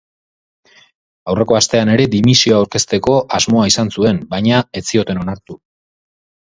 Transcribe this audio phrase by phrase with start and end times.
[1.33, 5.63] Aurreko astean ere dimisioa aurkezteko asmoa izan zuen, baina ez zioten onartu.